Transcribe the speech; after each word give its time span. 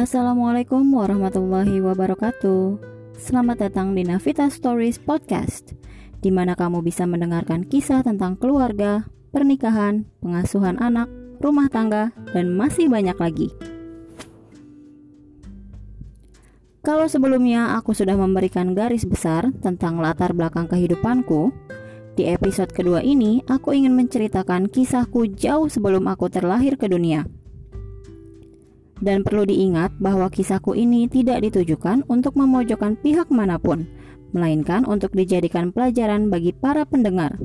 Assalamualaikum 0.00 0.96
warahmatullahi 0.96 1.76
wabarakatuh. 1.84 2.80
Selamat 3.20 3.68
datang 3.68 3.92
di 3.92 4.00
Navita 4.00 4.48
Stories 4.48 4.96
Podcast, 4.96 5.76
di 6.24 6.32
mana 6.32 6.56
kamu 6.56 6.80
bisa 6.80 7.04
mendengarkan 7.04 7.68
kisah 7.68 8.00
tentang 8.00 8.40
keluarga, 8.40 9.04
pernikahan, 9.28 10.08
pengasuhan 10.24 10.80
anak, 10.80 11.04
rumah 11.44 11.68
tangga, 11.68 12.16
dan 12.32 12.48
masih 12.48 12.88
banyak 12.88 13.12
lagi. 13.12 13.52
Kalau 16.80 17.04
sebelumnya 17.04 17.76
aku 17.76 17.92
sudah 17.92 18.16
memberikan 18.16 18.72
garis 18.72 19.04
besar 19.04 19.52
tentang 19.60 20.00
latar 20.00 20.32
belakang 20.32 20.64
kehidupanku, 20.64 21.52
di 22.16 22.24
episode 22.24 22.72
kedua 22.72 23.04
ini 23.04 23.44
aku 23.44 23.76
ingin 23.76 23.92
menceritakan 23.92 24.72
kisahku 24.72 25.28
jauh 25.36 25.68
sebelum 25.68 26.08
aku 26.08 26.32
terlahir 26.32 26.80
ke 26.80 26.88
dunia. 26.88 27.28
Dan 29.00 29.24
perlu 29.24 29.48
diingat 29.48 29.96
bahwa 29.96 30.28
kisahku 30.28 30.76
ini 30.76 31.08
tidak 31.08 31.40
ditujukan 31.40 32.04
untuk 32.12 32.36
memojokkan 32.36 33.00
pihak 33.00 33.32
mana 33.32 33.56
pun, 33.56 33.88
melainkan 34.36 34.84
untuk 34.84 35.16
dijadikan 35.16 35.72
pelajaran 35.72 36.28
bagi 36.28 36.52
para 36.52 36.84
pendengar. 36.84 37.40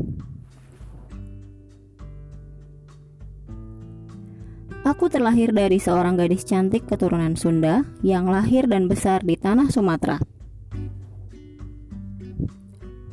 Aku 4.85 5.09
terlahir 5.09 5.49
dari 5.49 5.81
seorang 5.81 6.13
gadis 6.13 6.45
cantik 6.45 6.85
keturunan 6.85 7.33
Sunda 7.33 7.81
yang 8.05 8.29
lahir 8.29 8.69
dan 8.69 8.85
besar 8.85 9.25
di 9.25 9.33
tanah 9.33 9.73
Sumatera. 9.73 10.21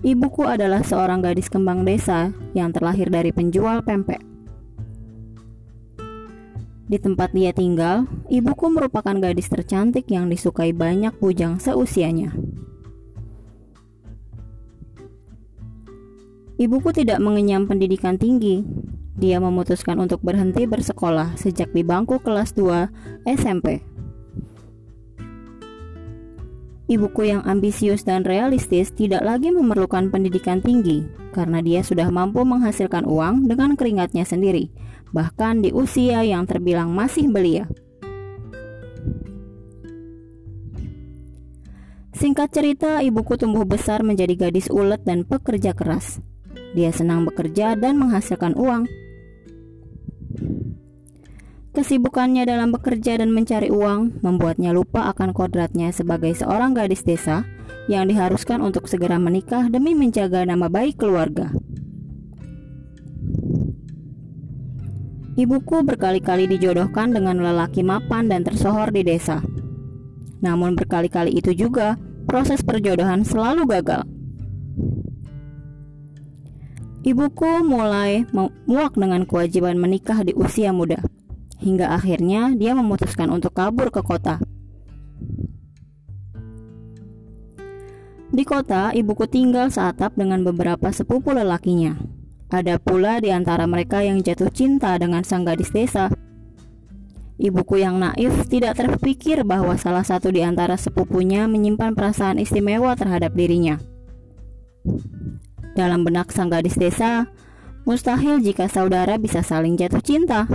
Ibuku 0.02 0.45
adalah 0.45 0.82
seorang 0.82 1.23
gadis 1.23 1.46
kembang 1.46 1.87
desa 1.87 2.34
yang 2.59 2.74
terlahir 2.74 3.06
dari 3.06 3.30
penjual 3.30 3.87
pempek. 3.87 4.32
Di 6.93 7.01
tempat 7.01 7.32
dia 7.32 7.57
tinggal, 7.57 8.04
ibuku 8.29 8.68
merupakan 8.68 9.16
gadis 9.16 9.48
tercantik 9.48 10.12
yang 10.12 10.29
disukai 10.29 10.76
banyak 10.76 11.16
bujang 11.16 11.57
seusianya. 11.57 12.37
Ibuku 16.60 16.93
tidak 16.93 17.16
mengenyam 17.24 17.65
pendidikan 17.65 18.20
tinggi. 18.20 18.60
Dia 19.16 19.40
memutuskan 19.40 20.04
untuk 20.04 20.20
berhenti 20.20 20.68
bersekolah 20.68 21.32
sejak 21.40 21.73
di 21.73 21.80
bangku 21.80 22.20
kelas 22.20 22.52
2 22.52 23.24
SMP. 23.24 23.80
Ibuku 26.93 27.24
yang 27.24 27.40
ambisius 27.48 28.04
dan 28.04 28.21
realistis 28.21 28.93
tidak 28.93 29.24
lagi 29.24 29.48
memerlukan 29.48 30.12
pendidikan 30.12 30.60
tinggi 30.60 31.09
karena 31.32 31.65
dia 31.65 31.80
sudah 31.80 32.12
mampu 32.12 32.45
menghasilkan 32.45 33.09
uang 33.09 33.48
dengan 33.48 33.80
keringatnya 33.80 34.29
sendiri 34.29 34.68
bahkan 35.13 35.60
di 35.60 35.70
usia 35.70 36.24
yang 36.24 36.48
terbilang 36.48 36.90
masih 36.90 37.29
belia. 37.29 37.68
Singkat 42.16 42.48
cerita, 42.52 42.93
ibuku 43.04 43.37
tumbuh 43.37 43.68
besar 43.68 44.01
menjadi 44.01 44.48
gadis 44.48 44.73
ulet 44.73 45.01
dan 45.04 45.24
pekerja 45.29 45.76
keras. 45.76 46.20
Dia 46.73 46.88
senang 46.93 47.29
bekerja 47.29 47.76
dan 47.76 48.01
menghasilkan 48.01 48.57
uang. 48.57 48.88
Kesibukannya 51.73 52.45
dalam 52.45 52.68
bekerja 52.68 53.16
dan 53.16 53.32
mencari 53.32 53.73
uang 53.73 54.20
membuatnya 54.20 54.76
lupa 54.76 55.09
akan 55.09 55.32
kodratnya 55.32 55.88
sebagai 55.88 56.37
seorang 56.37 56.76
gadis 56.76 57.01
desa 57.01 57.48
yang 57.88 58.12
diharuskan 58.12 58.60
untuk 58.60 58.84
segera 58.92 59.16
menikah 59.16 59.73
demi 59.73 59.96
menjaga 59.96 60.45
nama 60.45 60.68
baik 60.68 61.01
keluarga. 61.01 61.48
Ibuku 65.32 65.81
berkali-kali 65.81 66.44
dijodohkan 66.44 67.16
dengan 67.16 67.41
lelaki 67.41 67.81
mapan 67.81 68.28
dan 68.28 68.44
tersohor 68.44 68.92
di 68.92 69.00
desa. 69.00 69.41
Namun 70.44 70.76
berkali-kali 70.76 71.32
itu 71.32 71.56
juga 71.56 71.97
proses 72.28 72.60
perjodohan 72.60 73.24
selalu 73.24 73.64
gagal. 73.64 74.04
Ibuku 77.02 77.64
mulai 77.64 78.28
muak 78.68 78.92
dengan 78.92 79.24
kewajiban 79.24 79.80
menikah 79.80 80.20
di 80.20 80.36
usia 80.36 80.68
muda. 80.68 81.00
Hingga 81.62 81.94
akhirnya 81.94 82.50
dia 82.58 82.74
memutuskan 82.74 83.30
untuk 83.30 83.54
kabur 83.54 83.94
ke 83.94 84.02
kota. 84.02 84.42
Di 88.32 88.42
kota, 88.42 88.90
ibuku 88.96 89.28
tinggal 89.30 89.70
seatap 89.70 90.16
dengan 90.18 90.42
beberapa 90.42 90.90
sepupu 90.90 91.30
lelakinya. 91.30 92.00
Ada 92.50 92.80
pula 92.82 93.20
di 93.22 93.30
antara 93.30 93.68
mereka 93.68 94.02
yang 94.02 94.24
jatuh 94.24 94.50
cinta 94.50 94.96
dengan 94.98 95.22
sang 95.22 95.44
gadis 95.44 95.70
desa. 95.70 96.08
Ibuku 97.36 97.80
yang 97.80 98.00
naif 98.00 98.48
tidak 98.48 98.80
terpikir 98.80 99.44
bahwa 99.44 99.76
salah 99.76 100.04
satu 100.04 100.32
di 100.32 100.40
antara 100.40 100.80
sepupunya 100.80 101.44
menyimpan 101.44 101.92
perasaan 101.92 102.40
istimewa 102.40 102.96
terhadap 102.96 103.36
dirinya. 103.36 103.76
Dalam 105.76 106.00
benak 106.04 106.32
sang 106.32 106.48
gadis 106.48 106.76
desa, 106.76 107.28
mustahil 107.84 108.40
jika 108.40 108.64
saudara 108.68 109.20
bisa 109.20 109.44
saling 109.44 109.76
jatuh 109.76 110.00
cinta. 110.00 110.48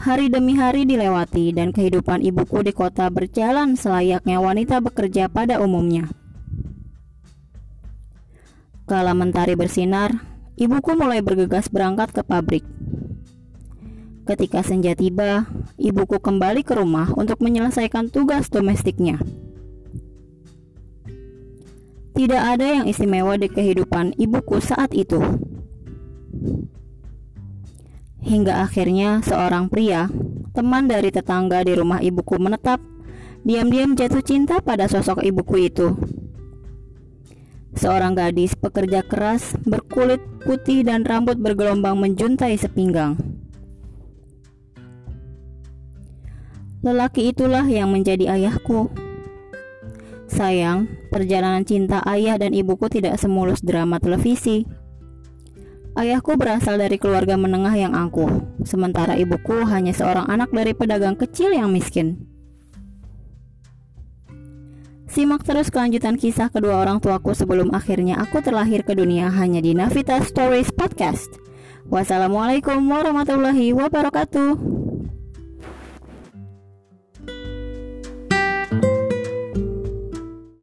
Hari 0.00 0.32
demi 0.32 0.56
hari 0.56 0.88
dilewati 0.88 1.52
dan 1.52 1.76
kehidupan 1.76 2.24
ibuku 2.24 2.64
di 2.64 2.72
kota 2.72 3.12
berjalan 3.12 3.76
selayaknya 3.76 4.40
wanita 4.40 4.80
bekerja 4.80 5.28
pada 5.28 5.60
umumnya. 5.60 6.08
Kala 8.88 9.12
mentari 9.12 9.60
bersinar, 9.60 10.24
ibuku 10.56 10.96
mulai 10.96 11.20
bergegas 11.20 11.68
berangkat 11.68 12.16
ke 12.16 12.24
pabrik. 12.24 12.64
Ketika 14.24 14.64
senja 14.64 14.96
tiba, 14.96 15.44
ibuku 15.76 16.16
kembali 16.16 16.64
ke 16.64 16.80
rumah 16.80 17.12
untuk 17.20 17.44
menyelesaikan 17.44 18.08
tugas 18.08 18.48
domestiknya. 18.48 19.20
Tidak 22.16 22.40
ada 22.40 22.80
yang 22.80 22.88
istimewa 22.88 23.36
di 23.36 23.52
kehidupan 23.52 24.16
ibuku 24.16 24.64
saat 24.64 24.96
itu. 24.96 25.20
Hingga 28.20 28.68
akhirnya 28.68 29.24
seorang 29.24 29.72
pria, 29.72 30.12
teman 30.52 30.84
dari 30.86 31.08
tetangga 31.08 31.64
di 31.64 31.72
rumah 31.72 32.04
ibuku 32.04 32.36
menetap, 32.36 32.78
diam-diam 33.48 33.96
jatuh 33.96 34.20
cinta 34.20 34.60
pada 34.60 34.84
sosok 34.84 35.24
ibuku 35.24 35.72
itu. 35.72 35.96
Seorang 37.70 38.12
gadis 38.18 38.52
pekerja 38.58 39.00
keras 39.06 39.56
berkulit 39.64 40.20
putih 40.44 40.84
dan 40.84 41.06
rambut 41.06 41.40
bergelombang 41.40 41.96
menjuntai 41.96 42.58
sepinggang. 42.60 43.16
Lelaki 46.80 47.32
itulah 47.32 47.64
yang 47.68 47.92
menjadi 47.92 48.36
ayahku. 48.36 48.88
Sayang, 50.28 50.88
perjalanan 51.12 51.64
cinta 51.64 52.00
ayah 52.08 52.40
dan 52.40 52.56
ibuku 52.56 52.88
tidak 52.88 53.20
semulus 53.20 53.60
drama 53.60 54.00
televisi. 54.00 54.64
Ayahku 55.98 56.38
berasal 56.38 56.78
dari 56.78 57.02
keluarga 57.02 57.34
menengah 57.34 57.74
yang 57.74 57.98
angkuh, 57.98 58.30
sementara 58.62 59.18
ibuku 59.18 59.66
hanya 59.66 59.90
seorang 59.90 60.30
anak 60.30 60.54
dari 60.54 60.70
pedagang 60.70 61.18
kecil 61.18 61.50
yang 61.50 61.74
miskin. 61.74 62.30
Simak 65.10 65.42
terus 65.42 65.74
kelanjutan 65.74 66.14
kisah 66.14 66.54
kedua 66.54 66.86
orang 66.86 67.02
tuaku 67.02 67.34
sebelum 67.34 67.74
akhirnya 67.74 68.22
aku 68.22 68.38
terlahir 68.38 68.86
ke 68.86 68.94
dunia 68.94 69.26
hanya 69.34 69.58
di 69.58 69.74
Navita 69.74 70.22
Stories 70.22 70.70
Podcast. 70.70 71.26
Wassalamualaikum 71.90 72.78
warahmatullahi 72.86 73.74
wabarakatuh. 73.74 74.89